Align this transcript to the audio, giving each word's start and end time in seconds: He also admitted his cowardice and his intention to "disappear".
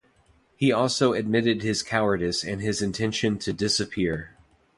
He 0.55 0.71
also 0.71 1.13
admitted 1.13 1.61
his 1.61 1.83
cowardice 1.83 2.43
and 2.43 2.59
his 2.59 2.81
intention 2.81 3.37
to 3.37 3.53
"disappear". 3.53 4.35